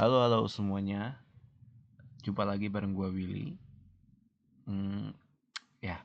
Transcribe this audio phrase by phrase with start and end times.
[0.00, 1.20] Halo halo semuanya,
[2.24, 3.52] jumpa lagi bareng gua Willy.
[4.64, 5.12] Hmm,
[5.76, 6.00] ya,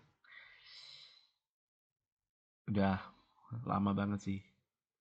[2.68, 3.00] udah
[3.64, 4.40] lama banget sih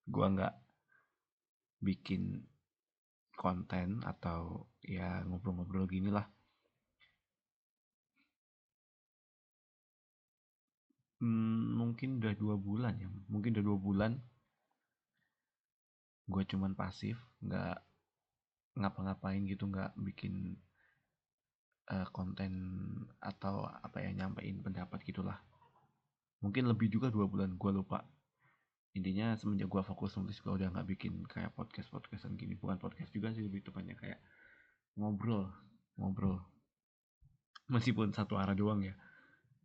[0.07, 0.55] gua nggak
[1.83, 2.47] bikin
[3.35, 6.31] konten atau ya ngobrol-ngobrol gini lah.
[11.19, 14.13] Hmm, mungkin udah dua bulan ya, mungkin udah dua bulan.
[16.31, 17.83] Gua cuman pasif, nggak
[18.75, 20.59] ngapa-ngapain gitu, nggak bikin
[21.91, 22.53] uh, konten
[23.21, 25.39] atau apa ya nyampein pendapat gitulah.
[26.41, 27.99] Mungkin lebih juga dua bulan, gua lupa.
[28.95, 33.11] Intinya semenjak gua fokus nulis gua udah nggak bikin kayak podcast podcastan gini, bukan podcast
[33.15, 34.21] juga sih lebih tepatnya kayak
[34.99, 35.51] ngobrol,
[35.99, 36.43] ngobrol.
[37.71, 38.95] Meskipun satu arah doang ya.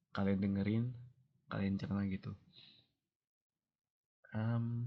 [0.10, 0.84] Kalian dengerin,
[1.52, 2.34] kalian cerna gitu.
[4.34, 4.86] Um,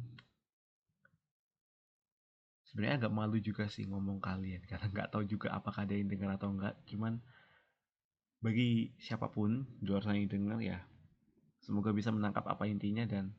[2.73, 6.41] sebenarnya agak malu juga sih ngomong kalian karena nggak tahu juga apakah ada yang dengar
[6.41, 7.21] atau enggak cuman
[8.43, 10.81] bagi siapa pun di luar sana yang dengar ya
[11.63, 13.31] semoga bisa menangkap apa intinya dan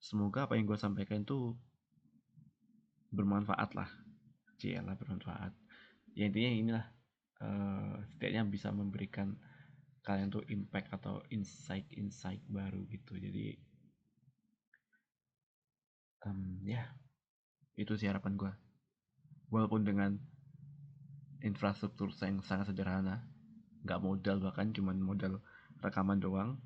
[0.00, 1.54] semoga apa yang gue sampaikan tuh
[3.12, 3.90] bermanfaat lah.
[4.60, 5.52] Lah bermanfaat.
[6.16, 6.84] Ya intinya inilah
[7.40, 9.36] uh, setidaknya bisa memberikan
[10.04, 13.16] kalian tuh impact atau insight-insight baru gitu.
[13.16, 13.56] Jadi
[16.28, 16.84] um, ya
[17.76, 18.52] itu sih harapan gue
[19.50, 20.16] walaupun dengan
[21.42, 23.26] infrastruktur yang sangat sederhana
[23.86, 25.40] nggak modal bahkan cuman modal
[25.80, 26.60] rekaman doang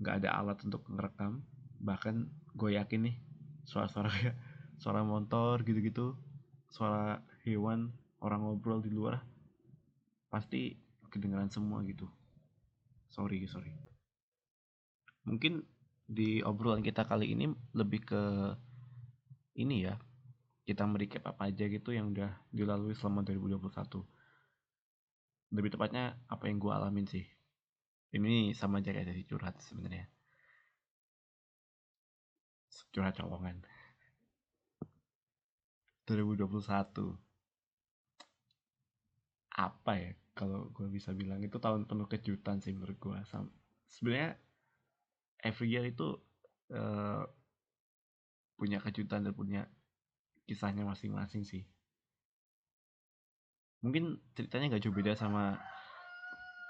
[0.00, 1.44] nggak ada alat untuk ngerekam
[1.80, 3.16] bahkan gue yakin nih
[3.64, 4.36] suara-suara kayak
[4.82, 6.16] suara motor gitu-gitu
[6.70, 9.20] suara hewan orang ngobrol di luar
[10.30, 10.78] pasti
[11.10, 12.06] kedengaran semua gitu.
[13.10, 13.74] Sorry sorry.
[15.26, 15.66] Mungkin
[16.06, 18.22] di obrolan kita kali ini lebih ke
[19.58, 19.98] ini ya
[20.68, 23.66] kita merecap apa aja gitu yang udah dilalui selama 2021
[25.50, 27.26] lebih tepatnya apa yang gue alamin sih.
[28.10, 30.06] Ini sama aja kayak sesi curhat sebenarnya.
[32.90, 33.62] Curhat colongan
[36.10, 36.58] 2021
[39.54, 43.14] apa ya kalau gue bisa bilang itu tahun penuh kejutan sih menurut gue
[43.86, 44.34] sebenarnya
[45.46, 46.18] every year itu
[46.74, 47.22] uh,
[48.60, 49.64] punya kejutan dan punya
[50.44, 51.64] kisahnya masing-masing sih.
[53.80, 55.56] Mungkin ceritanya gak jauh beda sama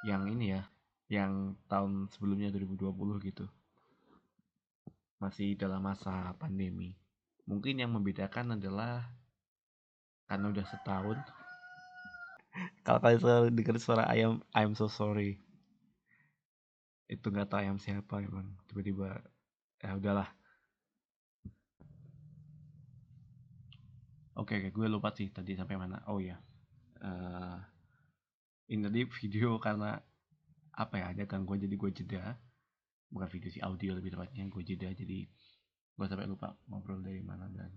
[0.07, 0.63] yang ini ya
[1.11, 2.95] yang tahun sebelumnya 2020
[3.27, 3.51] gitu.
[5.19, 6.95] Masih dalam masa pandemi.
[7.51, 9.11] Mungkin yang membedakan adalah
[10.31, 11.19] karena udah setahun.
[12.87, 15.43] Kalau kalian selalu dengar suara ayam I'm so sorry.
[17.11, 18.55] Itu nggak tahu ayam siapa emang.
[18.71, 19.19] Tiba-tiba
[19.83, 20.31] ya udahlah
[24.39, 26.07] Oke, oke, gue lupa sih tadi sampai mana.
[26.07, 26.39] Oh ya,
[27.03, 27.59] uh,
[28.71, 29.99] ini tadi video karena
[30.71, 32.39] apa ya ada gangguan jadi gue jeda.
[33.11, 34.87] Bukan video sih audio lebih tepatnya gue jeda.
[34.95, 35.27] Jadi
[35.99, 37.75] gue sampai lupa ngobrol dari mana dan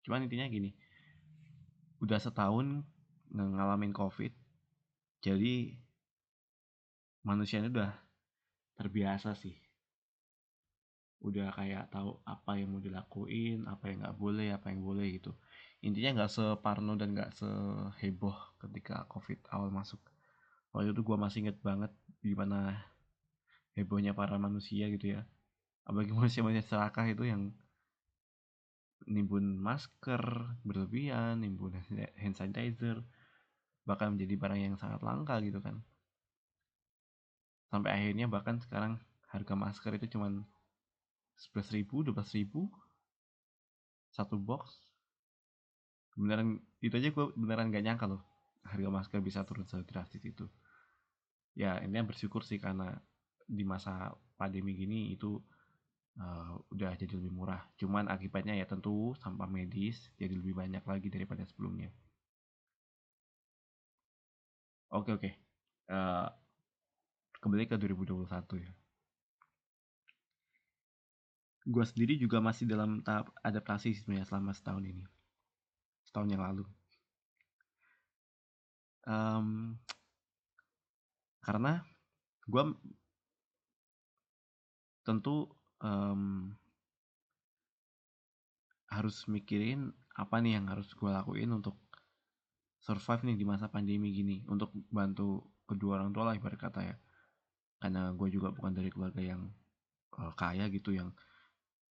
[0.00, 0.72] cuman intinya gini
[2.00, 2.86] udah setahun
[3.34, 4.30] ngalamin covid
[5.20, 5.74] jadi
[7.26, 7.92] manusianya udah
[8.78, 9.58] terbiasa sih.
[11.18, 15.34] Udah kayak tahu apa yang mau dilakuin apa yang nggak boleh apa yang boleh gitu
[15.86, 20.02] intinya nggak separno dan nggak seheboh ketika covid awal masuk.
[20.74, 21.94] Waktu itu gue masih inget banget
[22.26, 22.82] gimana
[23.78, 25.22] hebohnya para manusia gitu ya.
[25.86, 27.54] Apalagi manusia-manusia serakah itu yang
[29.06, 30.22] nimbun masker
[30.66, 31.78] berlebihan nimbun
[32.20, 33.06] hand sanitizer
[33.86, 35.78] bahkan menjadi barang yang sangat langka gitu kan.
[37.70, 38.98] Sampai akhirnya bahkan sekarang
[39.30, 40.42] harga masker itu cuman
[41.38, 42.66] 11 ribu 12 ribu
[44.10, 44.85] satu box
[46.16, 48.24] beneran itu aja gue beneran gak nyangka loh
[48.66, 50.46] harga masker bisa turun sedrastis itu.
[51.56, 52.98] Ya intinya bersyukur sih karena
[53.46, 55.38] di masa pandemi gini itu
[56.18, 57.62] uh, udah jadi lebih murah.
[57.78, 61.88] Cuman akibatnya ya tentu sampah medis jadi lebih banyak lagi daripada sebelumnya.
[64.92, 65.30] Oke oke.
[65.86, 66.26] Uh,
[67.40, 68.26] kembali ke 2021
[68.66, 68.72] ya.
[71.66, 75.15] Gue sendiri juga masih dalam tahap adaptasi sebenarnya selama setahun ini
[76.16, 76.64] tahun yang lalu.
[79.04, 79.76] Um,
[81.44, 81.84] karena
[82.48, 82.62] gue
[85.04, 85.52] tentu
[85.84, 86.56] um,
[88.88, 91.76] harus mikirin apa nih yang harus gue lakuin untuk
[92.80, 96.96] survive nih di masa pandemi gini untuk bantu kedua orang tua lah ibarat kata ya.
[97.76, 99.52] Karena gue juga bukan dari keluarga yang
[100.16, 101.12] uh, kaya gitu yang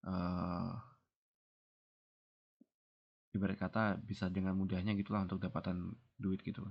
[0.08, 0.72] uh,
[3.36, 6.64] ibarat kata bisa dengan mudahnya gitulah untuk dapatan duit gitu.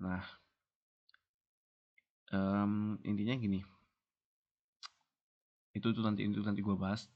[0.00, 0.24] Nah
[2.32, 3.60] um, intinya gini.
[5.76, 7.06] Itu tuh nanti itu nanti gue bahas.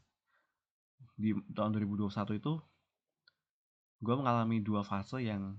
[1.17, 2.55] Di tahun 2021 itu
[4.05, 5.57] gue mengalami dua fase yang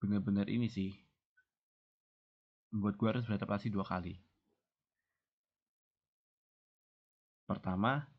[0.00, 0.96] benar-benar ini sih.
[2.74, 4.16] Buat gue harus beradaptasi dua kali.
[7.44, 8.13] Pertama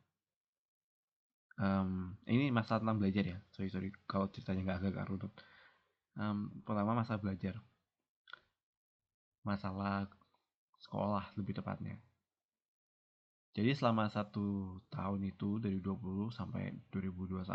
[1.60, 3.38] um, ini masalah tentang belajar ya.
[3.52, 3.90] Sorry sorry.
[4.07, 5.34] Kalau ceritanya nggak agak-agak runut
[6.19, 7.60] um, pertama masa belajar.
[9.46, 10.10] Masalah
[10.81, 11.96] sekolah lebih tepatnya.
[13.56, 17.48] Jadi selama satu tahun itu dari 20 sampai 2021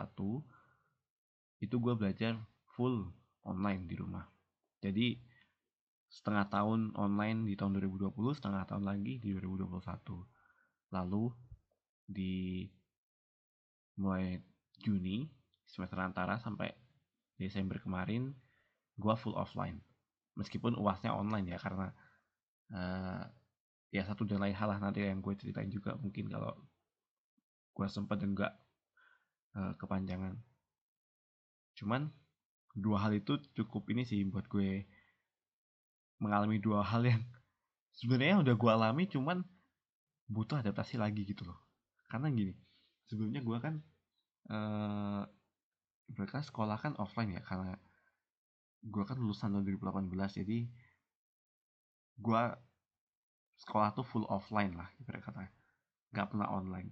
[1.60, 2.40] itu gue belajar
[2.72, 3.04] full
[3.44, 4.24] online di rumah.
[4.80, 5.20] Jadi
[6.08, 9.78] setengah tahun online di tahun 2020 setengah tahun lagi di 2021
[10.90, 11.30] lalu
[12.02, 12.66] di
[14.00, 14.40] mulai
[14.80, 15.28] Juni
[15.68, 16.72] semester antara sampai
[17.36, 18.32] Desember kemarin
[18.96, 19.76] gue full offline.
[20.40, 21.92] Meskipun uasnya online ya karena
[22.72, 23.22] uh,
[23.92, 26.56] ya satu dan lain hal lah nanti yang gue ceritain juga mungkin kalau
[27.76, 28.52] gue sempat dan gak
[29.56, 30.40] uh, kepanjangan.
[31.76, 32.08] Cuman
[32.72, 34.88] dua hal itu cukup ini sih buat gue
[36.20, 37.22] mengalami dua hal yang
[37.96, 39.44] sebenarnya udah gue alami cuman
[40.30, 41.58] butuh adaptasi lagi gitu loh.
[42.08, 42.54] Karena gini
[43.10, 43.82] sebelumnya gue kan
[44.50, 45.22] uh,
[46.10, 47.78] mereka sekolah kan offline ya karena
[48.80, 50.58] gue kan lulusan tahun 2018 jadi
[52.20, 52.42] gue
[53.60, 55.44] sekolah tuh full offline lah ibarat kata.
[56.12, 56.90] Nggak pernah online.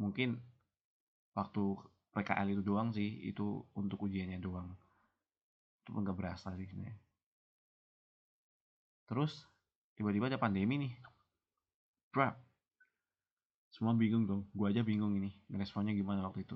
[0.00, 0.40] Mungkin
[1.36, 1.64] waktu
[2.16, 4.72] PKL itu doang sih itu untuk ujiannya doang.
[5.84, 6.96] Itu nggak berasa sih sebenarnya.
[9.04, 9.44] Terus
[9.94, 10.92] tiba-tiba ada pandemi nih.
[12.08, 12.53] Bro
[13.74, 16.54] semua bingung dong gue aja bingung ini responnya gimana waktu itu.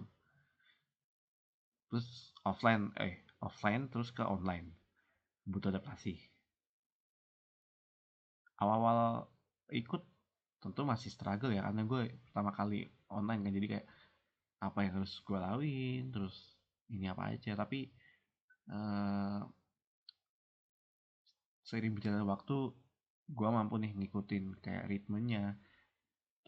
[1.90, 2.06] Terus
[2.46, 4.70] offline eh offline terus ke online.
[5.42, 6.14] Butuh adaptasi.
[8.62, 9.26] Awal-awal
[9.74, 10.02] ikut
[10.62, 13.52] tentu masih struggle ya karena gue pertama kali online kan.
[13.58, 13.86] Jadi kayak
[14.62, 16.54] apa yang harus gue laluin terus
[16.94, 17.58] ini apa aja.
[17.58, 17.90] Tapi
[18.70, 19.42] uh,
[21.66, 22.70] seiring berjalan waktu
[23.26, 25.58] gue mampu nih ngikutin kayak ritmenya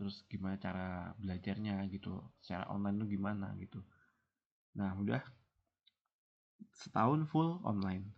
[0.00, 3.85] terus gimana cara belajarnya gitu secara online tuh gimana gitu.
[4.81, 5.20] Nah udah
[6.73, 8.08] setahun full online.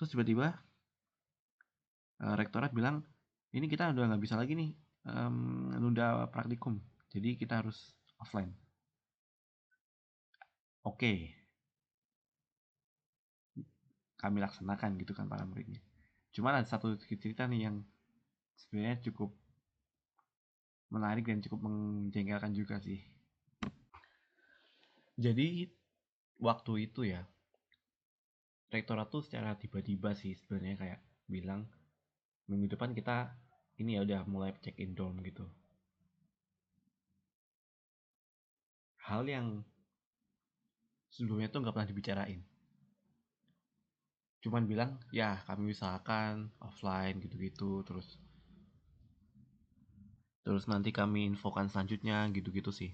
[0.00, 0.56] Terus tiba-tiba
[2.24, 3.04] uh, rektorat bilang
[3.52, 4.72] ini kita udah nggak bisa lagi nih
[5.04, 6.80] um, nunda praktikum
[7.12, 8.56] jadi kita harus offline.
[10.88, 10.96] Oke.
[10.96, 11.18] Okay.
[14.24, 15.84] kami laksanakan gitu kan para muridnya.
[16.32, 17.84] Cuman ada satu cerita nih yang
[18.56, 19.36] sebenarnya cukup
[20.92, 23.00] menarik dan cukup menjengkelkan juga sih.
[25.14, 25.70] Jadi
[26.42, 27.22] waktu itu ya
[28.74, 31.00] rektorat tuh secara tiba-tiba sih sebenarnya kayak
[31.30, 31.62] bilang
[32.50, 33.30] minggu depan kita
[33.78, 35.46] ini ya udah mulai check in dorm gitu.
[39.06, 39.62] Hal yang
[41.14, 42.40] sebelumnya tuh nggak pernah dibicarain.
[44.42, 48.18] Cuman bilang ya kami usahakan offline gitu-gitu terus
[50.44, 52.92] terus nanti kami infokan selanjutnya gitu-gitu sih.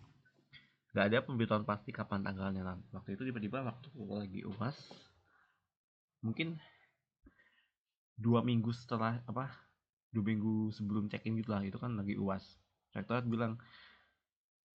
[0.95, 4.79] Nggak ada pemberitahuan pasti kapan tanggalnya nanti waktu itu tiba-tiba waktu lagi uas
[6.21, 6.61] mungkin
[8.21, 9.49] dua minggu setelah apa
[10.11, 12.43] dua minggu sebelum check in gitu lah itu kan lagi uas.
[12.91, 13.59] Rektorat bilang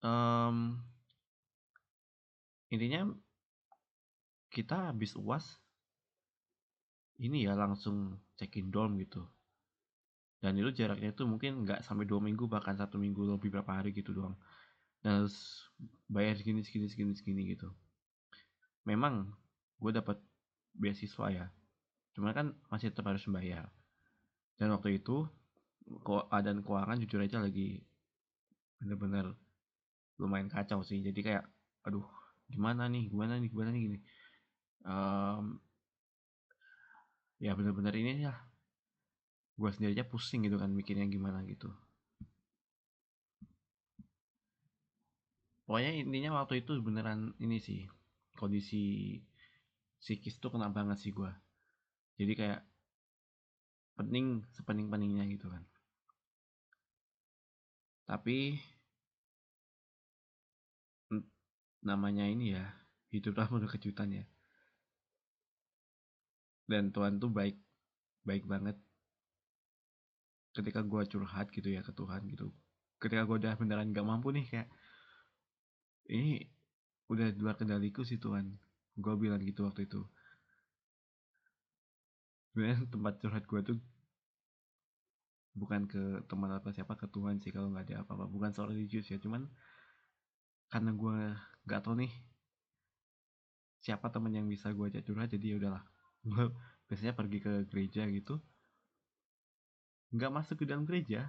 [0.04, 0.80] ehm,
[2.72, 3.12] intinya
[4.56, 5.60] kita habis uas
[7.20, 9.24] ini ya langsung check in dorm gitu
[10.46, 13.90] dan itu jaraknya itu mungkin nggak sampai dua minggu bahkan satu minggu lebih berapa hari
[13.98, 14.38] gitu doang
[15.02, 15.66] dan harus
[16.06, 17.74] bayar segini segini segini segini gitu
[18.86, 19.34] memang
[19.82, 20.22] gue dapat
[20.78, 21.50] beasiswa ya
[22.16, 23.68] Cuma kan masih tetap harus membayar.
[24.56, 25.28] Dan waktu itu
[26.08, 27.84] keadaan keuangan jujur aja lagi
[28.80, 29.36] bener-bener
[30.16, 31.04] lumayan kacau sih.
[31.04, 31.44] Jadi kayak
[31.84, 32.08] aduh
[32.48, 33.98] gimana nih gimana nih gimana nih gini.
[34.88, 35.60] Um,
[37.44, 38.34] ya bener-bener ini ya
[39.56, 41.72] gue sendiri aja pusing gitu kan mikirnya gimana gitu.
[45.66, 47.90] Pokoknya intinya waktu itu beneran ini sih
[48.38, 48.84] kondisi
[49.98, 51.32] psikis tuh kena banget sih gue
[52.20, 52.62] jadi kayak
[53.96, 55.64] pening sepening-peningnya gitu kan.
[58.06, 58.60] Tapi
[61.82, 62.66] namanya ini ya
[63.10, 64.26] hiduplah penuh kejutan ya.
[66.70, 67.58] Dan Tuhan tuh baik
[68.26, 68.78] baik banget
[70.56, 72.50] ketika gue curhat gitu ya ke Tuhan gitu
[73.04, 74.68] ketika gue udah beneran gak mampu nih kayak
[76.10, 76.48] ini
[77.12, 78.58] udah dua kendaliku sih Tuhan
[78.96, 80.02] gue bilang gitu waktu itu.
[82.52, 83.78] Sebenarnya tempat curhat gue tuh
[85.56, 89.08] bukan ke teman apa siapa ke Tuhan sih kalau nggak ada apa-apa bukan soal religius
[89.08, 89.48] ya cuman
[90.68, 91.18] karena gue
[91.64, 92.12] nggak tahu nih
[93.80, 95.84] siapa teman yang bisa gue ajak curhat jadi ya udahlah
[96.28, 96.52] gue
[96.92, 98.44] biasanya pergi ke gereja gitu
[100.16, 101.28] nggak masuk ke dalam gereja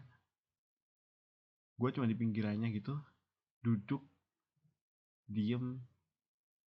[1.77, 2.97] gue cuma di pinggirannya gitu
[3.61, 4.01] duduk
[5.27, 5.83] diem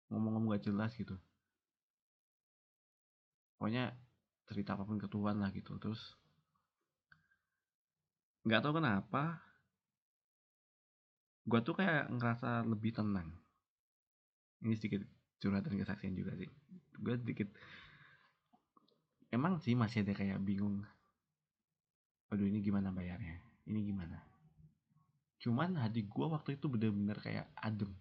[0.08, 1.14] ngomong-ngomong gak jelas gitu.
[3.60, 3.92] Pokoknya
[4.48, 5.76] cerita apa pun ke Tuhan lah gitu.
[5.78, 6.00] Terus
[8.48, 9.44] nggak tahu kenapa
[11.44, 13.28] gue tuh kayak ngerasa lebih tenang.
[14.64, 15.04] Ini sedikit
[15.38, 16.48] curhatan kesaksian juga sih.
[16.98, 17.48] Gue sedikit
[19.30, 20.82] emang sih masih ada kayak bingung
[22.28, 23.40] aduh ini gimana bayarnya?
[23.68, 24.18] Ini gimana?
[25.38, 27.94] Cuman hati gue waktu itu bener-bener kayak adem.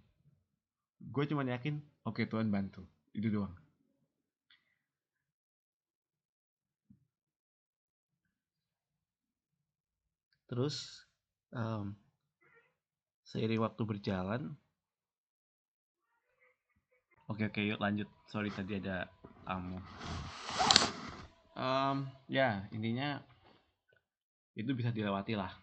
[0.97, 2.81] Gue cuma yakin oke okay, Tuhan bantu.
[3.13, 3.53] Itu doang.
[10.47, 11.03] Terus
[11.51, 11.91] um,
[13.27, 14.55] seiring waktu berjalan
[17.27, 18.09] oke oke yuk lanjut.
[18.31, 19.11] Sorry tadi ada
[19.43, 19.77] tamu.
[21.53, 23.19] Um, ya intinya
[24.57, 25.53] itu bisa dilewati lah.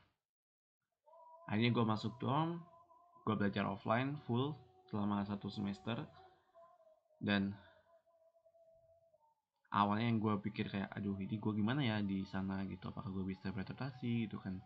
[1.51, 2.63] Akhirnya gue masuk dorm
[3.25, 4.55] gue belajar offline full
[4.87, 5.99] selama satu semester.
[7.19, 7.51] Dan
[9.75, 12.95] awalnya yang gue pikir kayak aduh ini gue gimana ya di sana gitu?
[12.95, 14.31] Apakah gue bisa beradaptasi?
[14.31, 14.63] Gitu kan.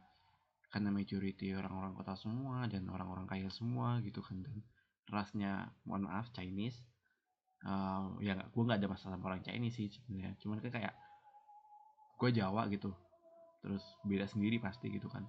[0.68, 4.44] Karena majority orang-orang kota semua dan orang-orang kaya semua gitu kan.
[4.44, 4.60] Dan
[5.08, 6.76] rasnya mohon maaf Chinese.
[7.64, 10.36] Uh, ya gue nggak ada masalah sama orang Chinese sih sebenarnya.
[10.42, 10.94] Cuman kan kayak
[12.18, 12.90] gue Jawa gitu
[13.68, 15.28] terus beda sendiri pasti gitu kan.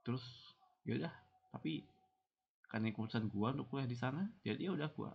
[0.00, 0.24] Terus
[0.88, 1.12] ya udah
[1.52, 1.84] tapi
[2.72, 5.12] karena keputusan gua untuk kuliah di sana jadi ya udah gua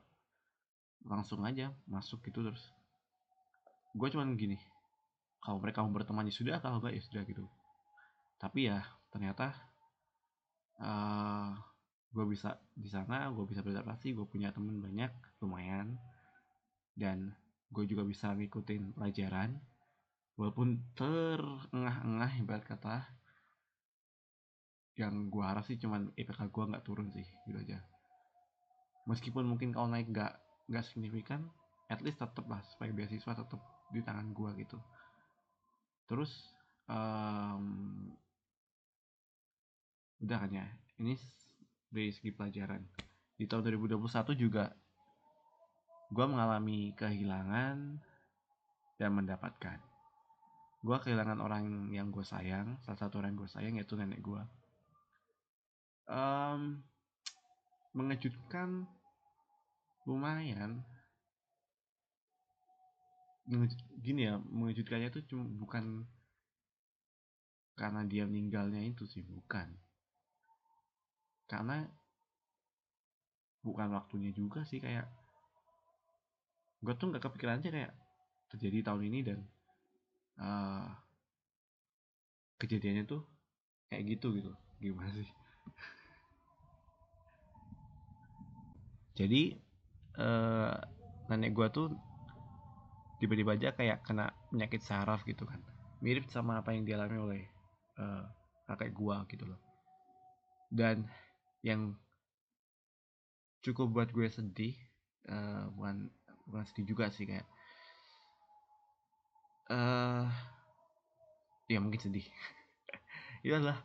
[1.09, 2.61] langsung aja masuk gitu terus.
[3.97, 4.61] Gua cuman gini
[5.41, 7.41] kalau mereka mau berteman ya sudah kalau enggak ya sudah gitu.
[8.37, 9.57] Tapi ya ternyata
[10.77, 11.57] uh,
[12.13, 15.09] gue bisa di sana gue bisa beradaptasi gue punya temen banyak
[15.41, 15.97] lumayan.
[16.97, 17.33] Dan
[17.69, 19.57] gue juga bisa ngikutin pelajaran
[20.37, 23.09] walaupun terengah-engah ibarat kata
[24.97, 27.81] yang gue harap sih cuman IPK gue nggak turun sih gitu aja.
[29.09, 30.33] Meskipun mungkin kalau naik nggak
[30.69, 31.49] nggak signifikan
[31.89, 34.77] at least tetep lah supaya beasiswa tetap di tangan gue gitu.
[36.05, 36.31] Terus
[36.89, 38.09] um,
[40.21, 40.65] udah kan ya
[41.01, 41.17] ini
[41.89, 42.81] dari segi pelajaran.
[43.37, 44.01] Di tahun 2021
[44.33, 44.73] juga
[46.09, 47.77] gue mengalami kehilangan
[48.97, 49.86] dan mendapatkan
[50.87, 54.39] gue kehilangan orang yang gue sayang salah satu orang yang gue sayang yaitu nenek gue
[56.07, 56.79] um,
[57.91, 58.87] mengejutkan
[60.07, 60.81] lumayan.
[64.03, 66.03] Gini ya mengejutkannya itu cuma bukan
[67.77, 69.71] karena dia meninggalnya itu sih bukan.
[71.47, 71.87] Karena
[73.63, 75.07] bukan waktunya juga sih kayak
[76.83, 77.93] gue tuh nggak kepikiran aja kayak
[78.51, 79.39] terjadi tahun ini dan
[80.41, 80.87] uh,
[82.57, 83.21] kejadiannya tuh
[83.89, 84.51] kayak gitu gitu
[84.81, 85.29] gimana sih?
[89.17, 89.57] Jadi
[90.21, 90.77] uh,
[91.29, 91.87] nenek gue tuh
[93.17, 95.57] tiba-tiba aja kayak kena penyakit saraf gitu kan.
[96.05, 97.43] Mirip sama apa yang dialami oleh
[97.97, 98.21] uh,
[98.69, 99.59] kakek gue gitu loh.
[100.69, 101.09] Dan
[101.65, 101.97] yang
[103.65, 104.77] cukup buat gue sedih
[105.33, 106.13] uh, bukan
[106.45, 107.43] bukan sedih juga sih kayak
[109.71, 110.25] uh,
[111.67, 112.25] ya mungkin sedih.
[113.45, 113.83] Itu adalah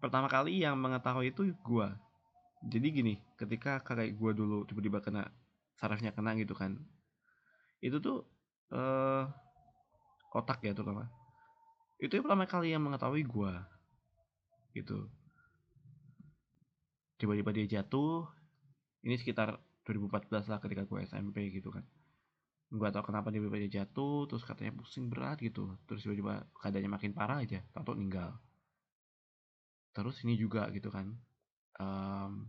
[0.00, 1.88] pertama kali yang mengetahui itu gue
[2.64, 5.28] jadi gini ketika kakek gue dulu tiba-tiba kena
[5.76, 6.76] sarafnya kena gitu kan.
[7.80, 8.24] Itu tuh
[8.72, 9.28] uh,
[10.32, 11.08] otak ya terutama.
[12.00, 13.52] Itu yang pertama kali yang mengetahui gue
[14.76, 15.08] gitu.
[17.20, 18.24] Tiba-tiba dia jatuh
[19.04, 21.84] ini sekitar 2014 lah ketika gue SMP gitu kan
[22.70, 25.74] gue tau kenapa tiba-tiba jatuh terus katanya pusing berat gitu.
[25.90, 28.38] Terus tiba-tiba keadaannya makin parah aja tahu meninggal
[29.90, 31.18] terus ini juga gitu kan
[31.82, 32.46] um,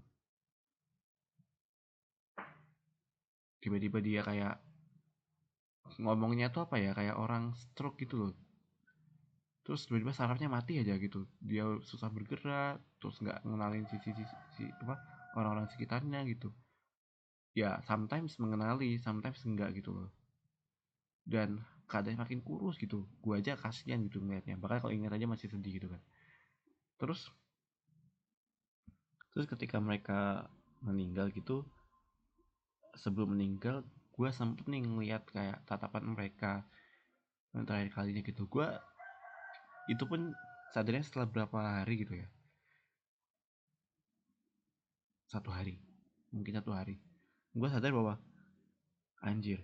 [3.62, 4.56] tiba-tiba dia kayak
[6.02, 8.34] ngomongnya tuh apa ya kayak orang stroke gitu loh.
[9.62, 11.30] Terus tiba-tiba sarafnya mati aja gitu.
[11.38, 14.24] Dia susah bergerak terus nggak ngenalin si, si, si,
[14.58, 14.98] si apa
[15.38, 16.50] orang-orang sekitarnya gitu
[17.52, 20.10] ya sometimes mengenali sometimes enggak gitu loh.
[21.28, 21.60] Dan
[21.92, 23.04] keadaannya makin kurus gitu.
[23.20, 24.56] Gua aja kasihan gitu ngeliatnya.
[24.56, 26.02] Bahkan kalau ingat aja masih sedih gitu kan.
[27.00, 27.28] Terus
[29.32, 30.48] terus ketika mereka
[30.84, 31.64] meninggal gitu
[33.00, 36.68] sebelum meninggal gue sempet nih ngeliat kayak tatapan mereka
[37.56, 38.44] yang terakhir kalinya gitu.
[38.48, 38.68] Gue
[39.88, 40.36] itu pun
[40.76, 42.28] sadarnya setelah berapa hari gitu ya.
[45.32, 45.80] Satu hari.
[46.36, 47.00] Mungkin satu hari
[47.52, 48.16] gue sadar bahwa
[49.22, 49.62] anjir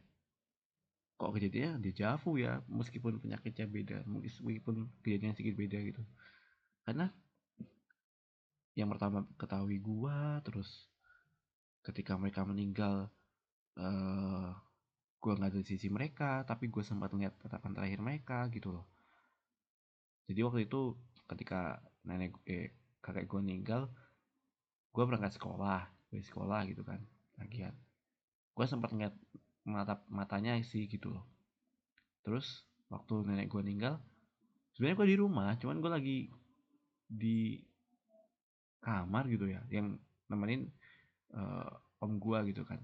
[1.18, 6.04] kok kejadiannya di Javu ya meskipun penyakitnya beda meskipun kejadiannya sedikit beda gitu.
[6.86, 7.10] Karena
[8.78, 10.86] yang pertama ketahui gue terus
[11.82, 13.10] ketika mereka meninggal
[13.82, 14.54] uh,
[15.18, 18.86] gue nggak ada di sisi mereka tapi gue sempat lihat tatapan terakhir mereka gitu loh.
[20.30, 20.94] Jadi waktu itu
[21.26, 23.90] ketika nenek eh kakek gue meninggal
[24.94, 27.04] gue berangkat sekolah gue sekolah gitu kan
[27.38, 27.74] lagian
[28.58, 29.14] gue sempat ngeliat
[29.70, 31.26] mata matanya sih gitu loh.
[32.26, 34.02] Terus waktu nenek gue meninggal
[34.74, 36.18] sebenarnya gue di rumah cuman gue lagi
[37.06, 37.62] di
[38.82, 39.94] kamar gitu ya yang
[40.26, 40.66] nemenin
[41.38, 41.70] uh,
[42.02, 42.82] om gue gitu kan.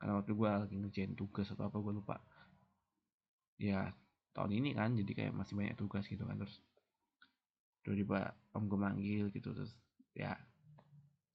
[0.00, 2.16] Karena waktu gue lagi ngerjain tugas atau apa gue lupa.
[3.60, 3.92] Ya
[4.32, 6.64] tahun ini kan jadi kayak masih banyak tugas gitu kan terus
[7.84, 9.76] tiba-tiba om gue manggil gitu terus
[10.16, 10.32] ya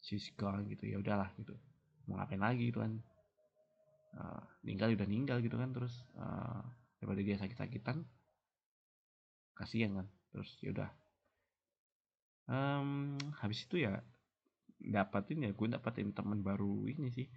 [0.02, 1.54] she's gone gitu ya udahlah gitu
[2.06, 2.94] mau ngapain lagi gitu kan.
[4.16, 6.64] Uh, ninggal udah ninggal gitu kan terus uh,
[7.04, 8.06] daripada dia sakit-sakitan
[9.58, 10.08] kasihan kan.
[10.32, 10.90] Terus ya udah.
[12.46, 14.06] Um, habis itu ya
[14.78, 17.28] dapatin ya gue dapatin teman baru ini sih.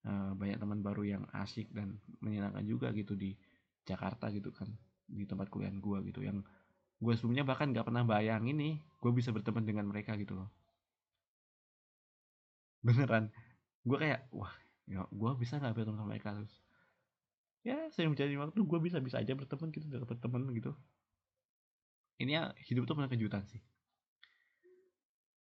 [0.00, 3.36] Uh, banyak teman baru yang asik dan menyenangkan juga gitu di
[3.84, 4.72] Jakarta gitu kan
[5.04, 6.20] di tempat kuliah gue gitu.
[6.24, 6.44] Yang
[7.00, 10.48] gue sebelumnya bahkan nggak pernah bayangin nih gue bisa berteman dengan mereka gitu loh.
[12.80, 13.28] Beneran
[13.86, 14.52] gue kayak wah
[14.90, 16.36] ya gue bisa nggak berteman sama mereka?
[16.36, 16.54] Terus
[17.60, 20.72] ya saya mencari waktu gue bisa bisa aja berteman gitu dapat teman gitu.
[22.20, 23.60] Ini ya hidup tuh pernah kejutan sih.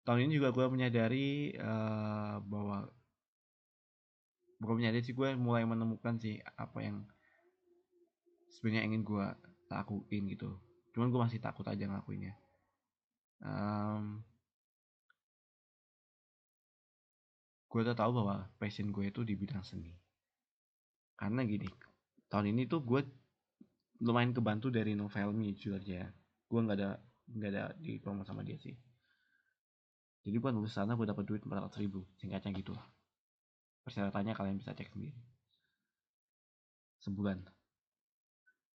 [0.05, 2.87] Tahun ini juga gue menyadari uh, bahwa
[4.61, 7.03] bukan menyadari sih gue mulai menemukan sih apa yang
[8.53, 9.27] sebenarnya ingin gue
[9.73, 10.57] lakuin gitu.
[10.95, 12.37] Cuman gue masih takut aja ngelakuinnya.
[13.43, 14.25] Um,
[17.67, 19.93] gue udah tahu bahwa passion gue itu di bidang seni.
[21.19, 21.67] Karena gini
[22.31, 23.01] tahun ini tuh gue
[24.03, 26.07] lumayan kebantu dari novel jujur aja.
[26.47, 26.91] Gue nggak ada
[27.27, 28.75] nggak ada di promo sama dia sih.
[30.27, 32.87] Jadi gue nulis sana gue dapat duit 400 ribu singkatnya gitu lah.
[33.87, 35.19] Persyaratannya kalian bisa cek sendiri.
[37.03, 37.47] Sebulan.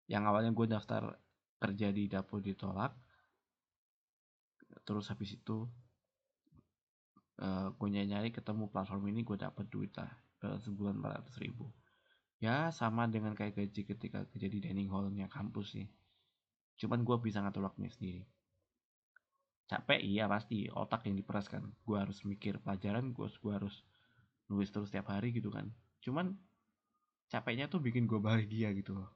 [0.09, 1.03] Yang awalnya gue daftar
[1.59, 2.93] kerja di dapur ditolak
[4.85, 5.65] terus habis itu
[7.39, 11.67] uh, eh, gue nyari-nyari ketemu platform ini gue dapet duit lah sebulan 400 ribu.
[12.39, 15.87] Ya sama dengan kayak gaji ketika kerja di dining hallnya kampus sih.
[16.79, 18.23] Cuman gue bisa ngatur waktunya sendiri.
[19.67, 21.67] Capek iya pasti otak yang diperas kan.
[21.83, 23.83] Gue harus mikir pelajaran gue gue harus
[24.47, 25.67] nulis terus setiap hari gitu kan.
[25.99, 26.39] Cuman
[27.27, 29.11] capeknya tuh bikin gue bahagia gitu loh.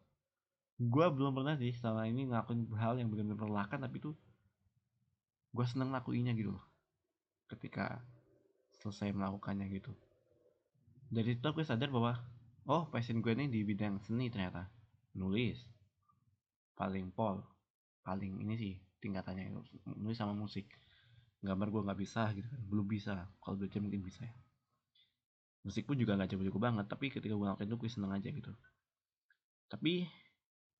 [0.75, 4.13] Gue belum pernah sih selama ini ngelakuin hal yang benar-benar melelahkan tapi tuh
[5.55, 6.65] gue seneng lakuinnya gitu loh.
[7.47, 8.03] Ketika
[8.84, 9.96] selesai melakukannya gitu.
[11.08, 12.19] Dari itu aku sadar bahwa
[12.67, 14.67] oh passion gue ini di bidang seni ternyata.
[15.15, 15.56] Nulis.
[16.76, 17.39] Paling pol.
[18.04, 19.56] Paling ini sih tingkatannya
[19.96, 20.67] nulis sama musik.
[21.39, 22.62] Gambar gue nggak bisa gitu kan.
[22.67, 23.30] Belum bisa.
[23.39, 24.36] Kalau belajar mungkin bisa ya.
[25.63, 28.52] Musik pun juga nggak jago-jago banget tapi ketika gue ngelakuin itu gue seneng aja gitu.
[29.72, 30.04] Tapi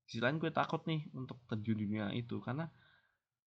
[0.04, 2.36] sisi lain gue takut nih untuk terjun dunia itu.
[2.44, 2.68] Karena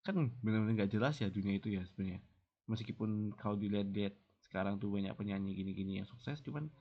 [0.01, 2.23] kan benar-benar nggak jelas ya dunia itu ya sebenarnya.
[2.71, 6.71] Meskipun kalau dilihat-lihat sekarang tuh banyak penyanyi gini-gini yang sukses cuman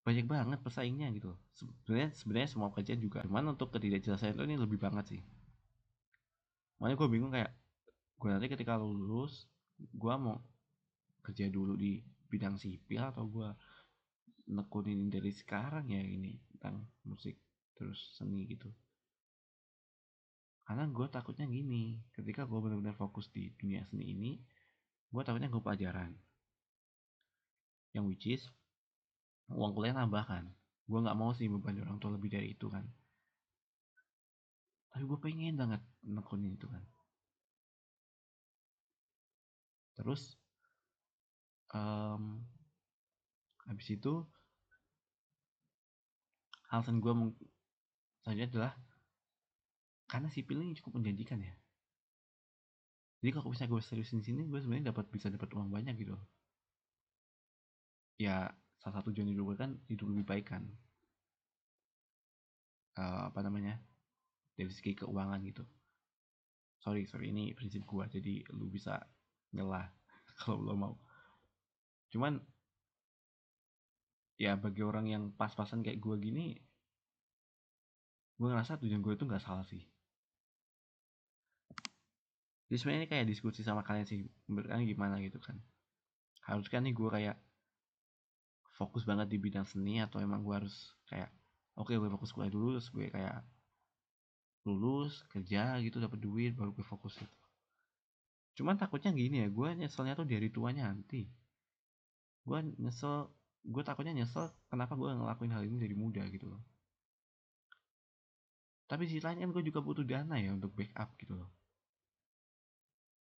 [0.00, 1.36] banyak banget pesaingnya gitu.
[1.52, 3.20] Sebenarnya sebenarnya semua pekerjaan juga.
[3.26, 5.22] Cuman untuk ketidakjelasan itu ini lebih banget sih.
[6.80, 7.52] Makanya gue bingung kayak
[8.16, 9.44] gue nanti ketika lulus
[9.76, 10.40] gue mau
[11.20, 13.48] kerja dulu di bidang sipil atau gue
[14.50, 17.36] nekunin dari sekarang ya ini tentang musik
[17.76, 18.72] terus seni gitu.
[20.64, 24.32] Karena gue takutnya gini ketika gue benar-benar fokus di dunia seni ini
[25.10, 26.14] gue takutnya gue pelajaran.
[27.90, 28.42] Yang which is
[29.50, 30.46] uang kuliah nambah kan.
[30.86, 32.86] Gue nggak mau sih beban orang tua lebih dari itu kan.
[34.90, 36.82] Tapi gue pengen banget nekunin itu kan.
[39.98, 40.38] Terus
[41.74, 42.42] um,
[43.66, 44.26] habis itu
[46.70, 47.12] alasan gue
[48.22, 48.72] selanjutnya adalah
[50.06, 51.54] karena sipil ini cukup menjanjikan ya
[53.20, 56.16] jadi kalau misalnya gue seriusin di sini gue sebenarnya dapat bisa dapat uang banyak gitu.
[58.16, 58.48] Ya
[58.80, 60.64] salah satu tujuan hidup gue kan hidup lebih baik kan.
[62.96, 63.76] Uh, apa namanya?
[64.56, 65.64] Dari segi keuangan gitu.
[66.80, 68.96] Sorry sorry ini prinsip gue jadi lu bisa
[69.52, 69.84] nyelah
[70.40, 70.94] kalau lo mau.
[72.08, 72.40] Cuman
[74.40, 76.56] ya bagi orang yang pas-pasan kayak gue gini
[78.40, 79.84] gue ngerasa tujuan gue itu nggak salah sih
[82.70, 85.58] jadi sebenarnya ini kayak diskusi sama kalian sih menurut kalian gimana gitu kan?
[86.46, 87.34] Harus kan nih gue kayak
[88.78, 91.34] fokus banget di bidang seni atau emang gue harus kayak
[91.74, 93.42] oke okay, gue fokus kuliah dulu terus gue kayak
[94.70, 97.38] lulus kerja gitu dapat duit baru gue fokus itu
[98.54, 101.26] cuman takutnya gini ya gue nyeselnya tuh dari tuanya nanti.
[102.46, 103.34] Gue nyesel
[103.66, 106.62] gue takutnya nyesel kenapa gue ngelakuin hal ini dari muda gitu loh.
[108.86, 111.50] Tapi sisi lain kan gue juga butuh dana ya untuk backup gitu loh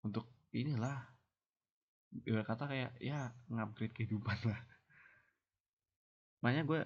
[0.02, 0.98] untuk inilah
[2.12, 4.60] biar kata kayak ya ngupgrade kehidupan lah.
[6.44, 6.80] Makanya gue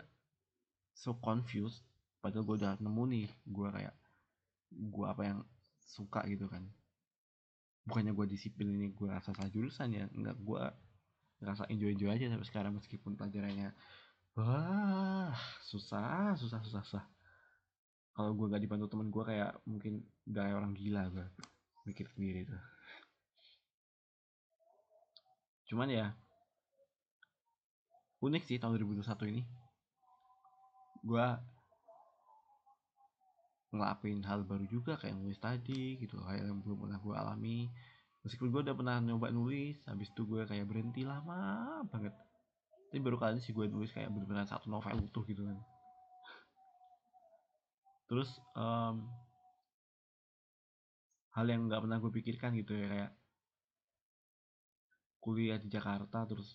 [0.95, 1.83] so confused
[2.23, 3.95] padahal gue udah nemu nih gue kayak
[4.71, 5.39] gue apa yang
[5.83, 6.63] suka gitu kan.
[7.87, 10.63] Bukannya gue disiplin ini gue rasa salah jurusan ya nggak gue
[11.43, 13.75] ngerasa enjoy enjoy aja sampai sekarang meskipun pelajarannya
[14.39, 15.35] wah
[15.67, 17.05] susah susah susah susah.
[18.17, 21.27] Kalau gue gak dibantu temen gue kayak mungkin udah orang gila gue
[21.85, 22.76] mikir sendiri tuh
[25.67, 26.07] cuman ya
[28.23, 29.43] unik sih tahun 2021 ini.
[31.05, 31.27] Gue
[33.75, 37.61] ngelakuin hal baru juga kayak nulis tadi gitu hal yang belum pernah gue alami.
[38.25, 42.15] Meskipun gue udah pernah nyoba nulis habis itu gue kayak berhenti lama banget.
[42.91, 45.59] Tapi baru kali ini sih gue nulis kayak bener-bener satu novel utuh gitu kan.
[48.07, 49.07] Terus um,
[51.35, 53.11] hal yang nggak pernah gue pikirkan gitu ya kayak
[55.27, 56.55] kuliah di Jakarta terus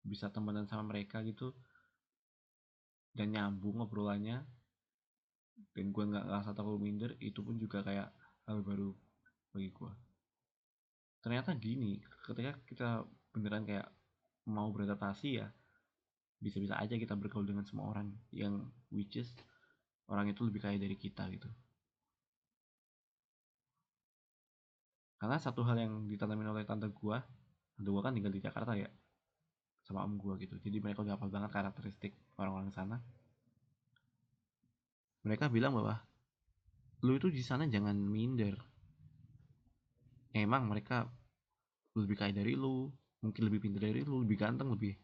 [0.00, 1.52] bisa temenan sama mereka gitu
[3.12, 4.40] dan nyambung ngobrolannya
[5.76, 8.08] dan gue nggak ngerasa terlalu minder itu pun juga kayak
[8.48, 8.96] hal baru
[9.52, 9.92] bagi gue
[11.20, 12.88] ternyata gini ketika kita
[13.36, 13.92] beneran kayak
[14.48, 15.52] mau beradaptasi ya
[16.42, 19.30] bisa-bisa aja kita bergaul dengan semua orang yang which is
[20.10, 21.46] orang itu lebih kaya dari kita gitu.
[25.22, 27.22] Karena satu hal yang ditanamin oleh tante gua
[27.82, 28.86] tante gua kan tinggal di Jakarta ya
[29.82, 30.54] sama om gua gitu.
[30.62, 33.02] Jadi mereka udah hafal banget karakteristik orang-orang sana.
[35.26, 35.98] Mereka bilang bahwa
[37.02, 38.54] lu itu di sana jangan minder.
[40.30, 41.10] Emang mereka
[41.98, 42.88] lebih kaya dari lu
[43.20, 44.94] mungkin lebih pintar dari lu lebih ganteng lebih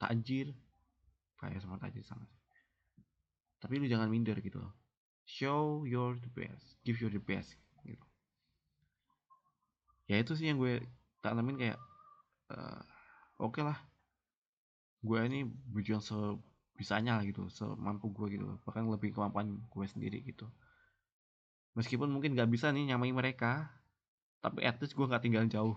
[0.00, 0.56] tajir.
[1.36, 2.24] Kayak sama tajir sama
[3.60, 4.72] tapi lu jangan minder gitu loh.
[5.28, 6.80] Show your the best.
[6.82, 8.02] Give your the best gitu.
[10.08, 10.82] Ya itu sih yang gue
[11.20, 11.78] tanamin kayak
[12.52, 12.80] uh,
[13.40, 13.78] oke okay lah.
[15.00, 20.48] Gue ini berjuang sebisanya lah gitu semampu gue gitu bahkan lebih kemampuan gue sendiri gitu.
[21.78, 23.70] Meskipun mungkin gak bisa nih nyamai mereka
[24.40, 25.76] tapi at least gue nggak tinggal jauh.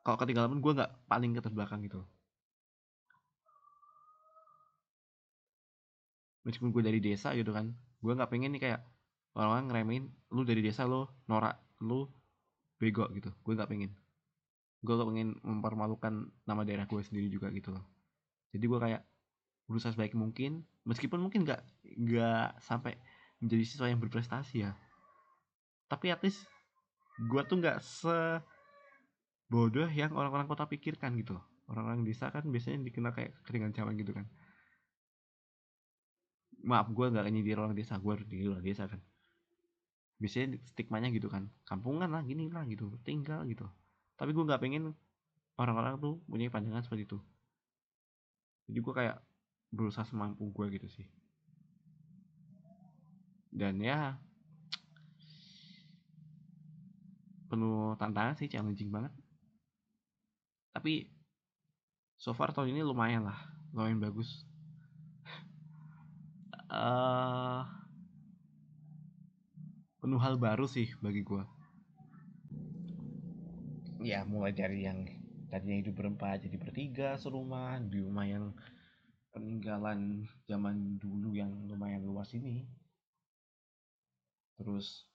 [0.00, 2.00] Kalau ketinggalan pun gue nggak paling ke terbelakang gitu.
[6.48, 8.80] Meskipun gue dari desa gitu kan gue nggak pengen nih kayak
[9.36, 12.08] orang-orang ngeremehin lu dari desa lo norak lu
[12.80, 13.28] bego gitu.
[13.44, 13.92] Gue nggak pengen.
[14.80, 17.84] Gue gak pengen mempermalukan nama daerah gue sendiri juga gitu loh.
[18.56, 19.02] Jadi gue kayak
[19.68, 21.62] berusaha sebaik mungkin meskipun mungkin nggak
[22.00, 22.96] nggak sampai
[23.38, 24.72] menjadi siswa yang berprestasi ya.
[25.86, 26.48] Tapi at least
[27.20, 28.40] gue tuh nggak se
[29.52, 31.44] bodoh yang orang-orang kota pikirkan gitu loh.
[31.68, 34.24] Orang-orang desa kan biasanya dikenal kayak keringan cawan gitu kan.
[36.64, 38.98] Maaf gue nggak nyindir orang desa gue di luar desa kan
[40.20, 41.48] biasanya stigmanya gitu kan.
[41.64, 43.64] Kampungan lah gini lah gitu tinggal gitu.
[44.20, 44.92] Tapi gue nggak pengen
[45.56, 47.18] orang-orang tuh punya pandangan seperti itu.
[48.68, 49.16] Jadi gue kayak
[49.72, 51.08] berusaha semampu gue gitu sih.
[53.50, 54.20] Dan ya
[57.50, 59.10] penuh tantangan sih challenging banget.
[60.70, 61.10] Tapi
[62.14, 63.40] so far tahun ini lumayan lah
[63.74, 64.46] lumayan bagus.
[66.70, 67.66] Uh,
[70.00, 71.44] penuh hal baru sih bagi gue
[74.00, 75.04] ya mulai dari yang
[75.52, 78.56] tadinya hidup berempat jadi bertiga serumah di rumah yang
[79.30, 82.66] peninggalan zaman dulu yang lumayan luas ini.
[84.58, 85.06] Terus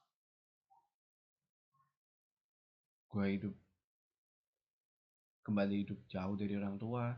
[3.11, 3.55] gue hidup
[5.45, 7.13] kembali hidup jauh dari orang tua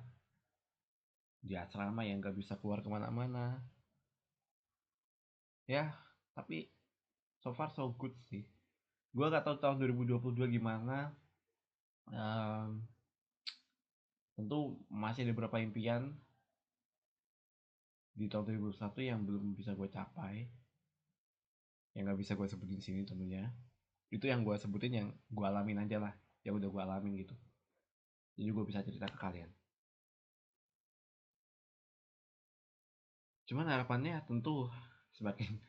[1.41, 3.61] di asrama yang gak bisa keluar ke mana-mana.
[5.69, 5.95] Ya
[6.37, 6.69] tapi
[7.47, 8.43] so far so good sih.
[9.15, 11.15] Gue gak tahu tahun 2022 gimana.
[12.11, 12.83] Um,
[14.35, 16.11] tentu masih ada beberapa impian
[18.19, 20.51] di tahun 2021 yang belum bisa gue capai.
[21.95, 23.47] Yang gak bisa gue sebutin sini tentunya.
[24.11, 26.11] Itu yang gue sebutin yang gue alamin aja lah.
[26.43, 27.35] Yang udah gue alamin gitu.
[28.35, 29.47] Jadi gue bisa cerita ke kalian.
[33.47, 34.67] Cuman harapannya tentu
[35.15, 35.63] semakin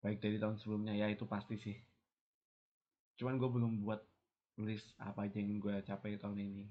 [0.00, 1.76] baik dari tahun sebelumnya ya itu pasti sih.
[3.20, 4.00] Cuman gue belum buat
[4.60, 6.64] list apa aja yang gue capai tahun ini.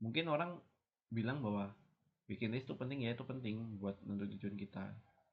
[0.00, 0.56] Mungkin orang
[1.12, 1.72] bilang bahwa
[2.28, 4.84] bikin list itu penting ya itu penting buat menentukan tujuan kita.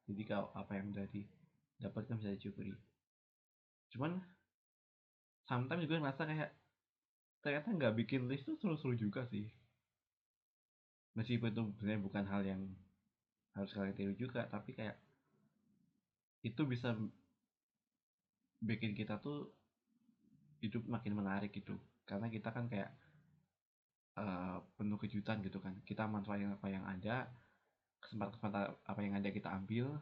[0.06, 2.72] Jadi kalau apa yang udah didapatkan bisa disyukuri.
[3.92, 4.20] Cuman
[5.48, 6.50] sometimes gue ngerasa kayak
[7.40, 9.48] ternyata nggak bikin list tuh seru-seru juga sih.
[11.16, 12.62] Meskipun itu sebenarnya bukan hal yang
[13.56, 14.96] harus kalian tiru juga tapi kayak
[16.44, 16.94] itu bisa
[18.62, 19.50] bikin kita tuh
[20.62, 21.76] hidup makin menarik gitu.
[22.06, 22.90] Karena kita kan kayak
[24.16, 25.74] uh, penuh kejutan gitu kan.
[25.82, 27.26] Kita manfaatin apa yang ada
[28.00, 29.98] kesempatan-kesempatan apa yang ada kita ambil.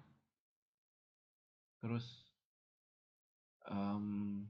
[1.80, 2.06] Terus
[3.68, 4.44] um,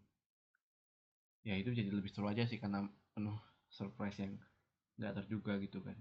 [1.47, 3.37] ya itu jadi lebih seru aja sih karena penuh
[3.71, 4.35] surprise yang
[4.99, 5.99] nggak terduga gitu kan.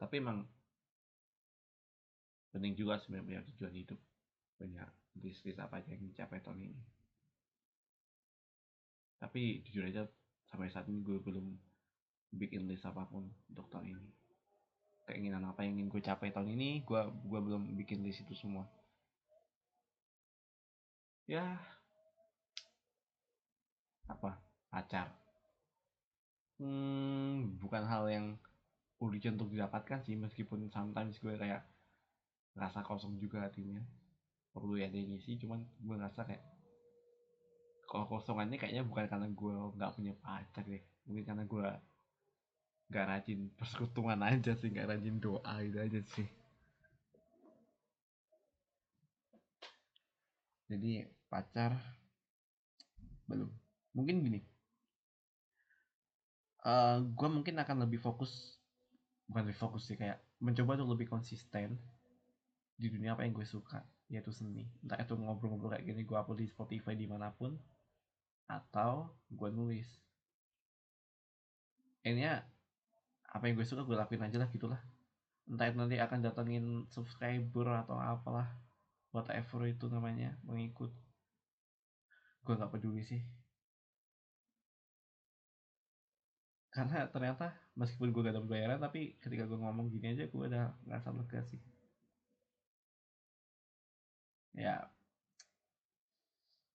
[0.00, 0.44] Tapi emang
[2.52, 4.00] penting juga sebenarnya punya tujuan hidup
[4.60, 6.82] banyak bisnis apa aja yang dicapai tahun ini.
[9.18, 10.04] Tapi jujur aja
[10.46, 11.46] sampai saat ini gue belum
[12.36, 14.10] bikin list apa pun untuk tahun ini.
[15.08, 18.68] Keinginan apa yang ingin gue capai tahun ini gue gue belum bikin list itu semua.
[21.26, 21.56] Ya
[24.10, 24.36] apa?
[24.68, 25.08] Pacar.
[26.60, 28.26] Hmm, bukan hal yang
[29.02, 31.66] urgent untuk didapatkan sih meskipun sometimes gue kayak
[32.52, 33.80] rasa kosong juga hatinya
[34.52, 36.44] perlu ya dia ngisi cuman gue ngerasa kayak
[37.92, 40.80] kalau kosongannya kayaknya bukan karena gue nggak punya pacar deh.
[41.04, 41.66] Mungkin karena gue
[42.88, 46.24] nggak rajin persekutuan aja sih nggak rajin doa itu aja sih.
[50.72, 51.76] Jadi pacar
[53.28, 53.52] belum.
[53.92, 54.40] Mungkin gini.
[56.64, 58.56] Uh, eh, gue mungkin akan lebih fokus
[59.28, 61.76] bukan lebih fokus sih kayak mencoba untuk lebih konsisten
[62.76, 63.82] di dunia apa yang gue suka
[64.12, 64.68] yaitu seni.
[64.84, 67.56] Entah itu ngobrol-ngobrol kayak gini gue upload di Spotify di mana pun
[68.44, 69.88] atau gue nulis.
[72.04, 72.36] Ini ya
[73.32, 74.80] apa yang gue suka gue lakuin aja lah gitulah.
[75.48, 78.52] Entah itu nanti akan datengin subscriber atau apalah
[79.16, 80.92] whatever itu namanya mengikut
[82.44, 83.24] gue nggak peduli sih.
[86.72, 90.72] Karena ternyata meskipun gue gak dapet bayaran tapi ketika gue ngomong gini aja gue udah
[90.88, 91.60] ngerasa lega sih
[94.56, 94.76] ya.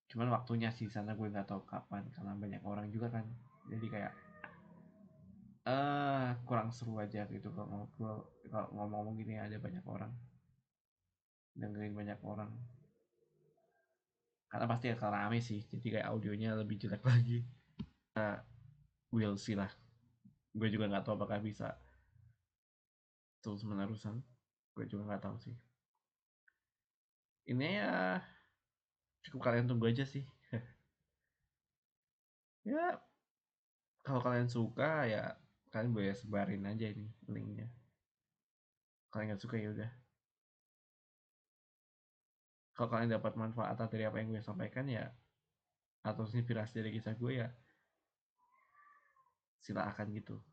[0.08, 3.26] Cuman waktunya sih sana gue nggak tahu kapan karena banyak orang juga kan.
[3.68, 4.14] Jadi kayak
[5.68, 8.24] eh uh, kurang seru aja gitu kalau kalau
[8.72, 10.12] ngomong-ngomong gini ada banyak orang.
[11.58, 12.52] Dengerin banyak orang.
[14.48, 17.44] Karena pasti akan rame sih jadi kayak audionya lebih jelek lagi.
[18.16, 18.40] Uh,
[19.12, 19.70] we'll see lah.
[20.56, 21.76] Gue juga nggak tahu apakah bisa
[23.48, 24.20] terus menerusan
[24.76, 25.56] gue juga nggak tahu sih
[27.48, 28.20] ini ya
[29.24, 30.24] cukup kalian tunggu aja sih.
[32.68, 33.00] Ya
[34.04, 35.40] kalau kalian suka ya
[35.72, 37.72] kalian boleh sebarin aja ini linknya.
[39.08, 39.92] Kalian nggak suka ya udah.
[42.76, 45.16] Kalau kalian dapat manfaat dari apa yang gue sampaikan ya
[46.04, 47.48] atau inspirasi dari kisah gue ya
[49.64, 50.44] silakan gitu.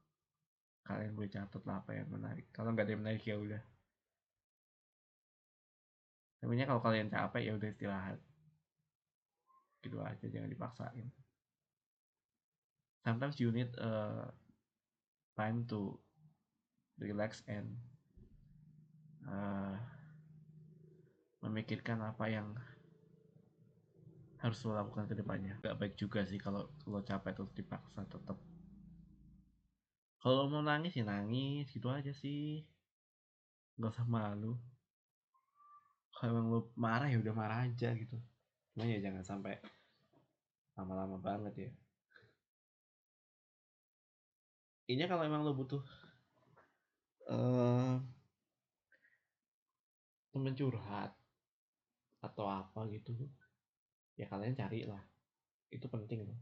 [0.86, 2.46] Kalian boleh catat lah apa yang menarik.
[2.54, 3.73] Kalau nggak ada yang menarik ya udah
[6.44, 8.20] Sebenarnya kalau kalian capek ya udah istirahat.
[9.80, 11.08] Gitu aja jangan dipaksain.
[13.00, 14.28] Sometimes you need uh,
[15.40, 15.96] time to
[17.00, 17.72] relax and
[19.24, 19.72] uh,
[21.40, 22.52] memikirkan apa yang
[24.44, 25.56] harus lo lakukan ke depannya.
[25.64, 28.36] Gak baik juga sih kalau lo capek terus dipaksa tetap.
[30.20, 32.68] Kalau mau nangis ya nangis gitu aja sih.
[33.80, 34.60] Gak usah malu
[36.14, 38.16] kalau emang lu marah ya udah marah aja gitu.
[38.72, 39.58] Cuma ya jangan sampai
[40.74, 41.70] lama-lama banget ya.
[44.84, 45.80] Ini kalau emang lo butuh
[47.30, 47.96] uh,
[50.34, 51.14] temen curhat
[52.20, 53.12] atau apa gitu
[54.16, 55.00] ya kalian cari lah
[55.70, 56.40] itu penting loh.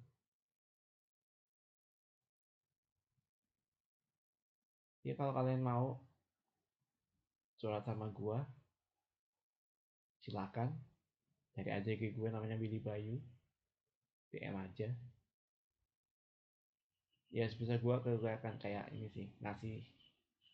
[5.03, 5.99] Ya kalau kalian mau
[7.59, 8.43] curhat sama gua
[10.23, 10.71] silakan
[11.53, 13.21] cari aja ke gue namanya Billy Bayu
[14.33, 14.89] DM aja.
[17.33, 19.85] Ya sebisa gue gue akan kayak ini sih ngasih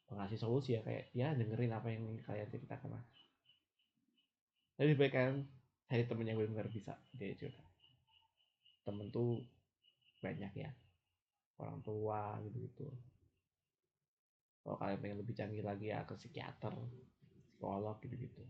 [0.08, 3.04] ngasih solusi ya kayak ya dengerin apa yang kalian ceritakan lah.
[4.80, 5.34] Lebih baik kan
[5.88, 7.64] cari temen yang benar-benar bisa dia juga
[8.84, 9.40] temen tuh
[10.20, 10.70] banyak ya
[11.60, 12.86] orang tua gitu gitu
[14.64, 16.76] kalau kalian pengen lebih canggih lagi ya ke psikiater
[17.48, 18.42] psikolog gitu gitu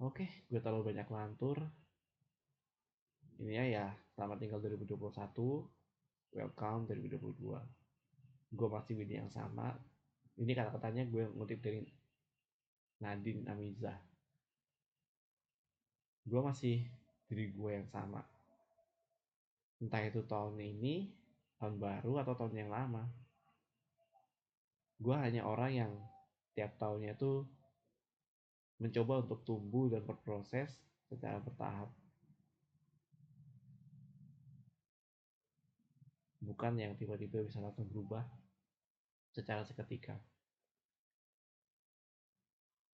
[0.00, 1.58] oke gue terlalu banyak lantur
[3.40, 7.86] ini ya ya selamat tinggal 2021 welcome 2022
[8.52, 9.74] gue masih Winnie yang sama.
[10.36, 11.82] Ini kata-katanya gue ngutip dari
[13.02, 13.94] Nadine Amiza.
[16.26, 16.86] Gue masih
[17.26, 18.22] diri gue yang sama.
[19.82, 21.10] Entah itu tahun ini
[21.60, 23.04] tahun baru atau tahun yang lama.
[24.96, 25.92] Gue hanya orang yang
[26.56, 27.44] tiap tahunnya itu
[28.76, 30.68] mencoba untuk tumbuh dan berproses
[31.08, 31.88] secara bertahap.
[36.44, 38.22] Bukan yang tiba-tiba bisa langsung berubah
[39.32, 40.20] secara seketika.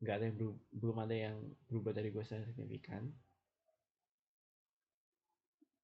[0.03, 1.37] Nggak ada yang berubah, belum ada yang
[1.69, 3.11] berubah dari gue secara signifikan.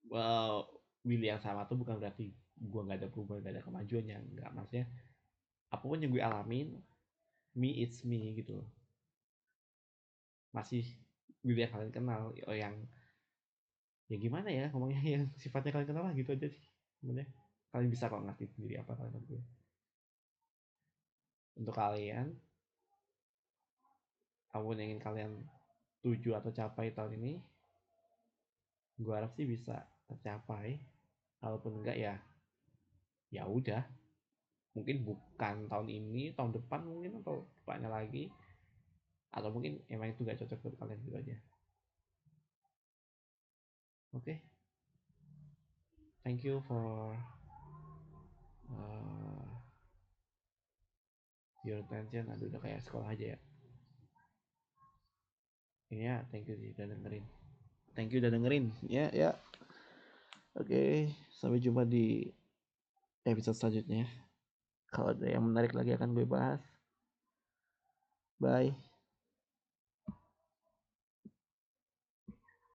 [0.09, 0.71] Well,
[1.05, 4.51] Willy yang sama tuh bukan berarti gue nggak ada perubahan nggak ada kemajuan yang nggak.
[4.55, 4.87] Maksudnya
[5.69, 6.69] apa pun yang gue alamin
[7.53, 8.78] me it's me gitu loh
[10.53, 10.85] masih
[11.45, 12.75] yang kalian kenal oh yang
[14.09, 16.65] ya gimana ya ngomongnya yang sifatnya kalian kenal lah gitu aja sih
[17.01, 17.29] sebenarnya.
[17.69, 19.43] Kalian bisa kok ngerti sendiri apa kalian gue.
[21.61, 22.27] Untuk kalian
[24.49, 25.33] apa pun yang ingin kalian
[26.01, 27.33] tuju atau capai tahun ini
[28.99, 30.81] gue harap sih bisa tercapai.
[31.39, 32.15] Kalaupun enggak ya
[33.29, 33.85] ya udah.
[34.73, 38.33] Mungkin bukan tahun ini tahun depan mungkin atau depannya lagi
[39.35, 41.37] atau mungkin emang itu gak cocok buat kalian gitu aja
[44.17, 44.39] oke okay.
[46.25, 47.13] thank you for
[48.73, 49.49] uh,
[51.65, 53.39] your attention aduh udah kayak sekolah aja ya
[55.93, 57.25] ini ya thank you sih udah dengerin
[57.93, 59.37] thank you udah dengerin ya ya
[60.59, 61.07] Oke,
[61.39, 62.27] sampai jumpa di
[63.23, 64.11] episode selanjutnya.
[64.91, 66.59] Kalau ada yang menarik lagi akan gue bahas.
[68.43, 68.88] Bye.